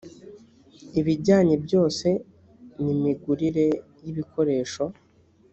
[0.99, 2.07] ibijyanye byose
[2.83, 3.67] nimigurire
[4.03, 4.83] y ibikoresho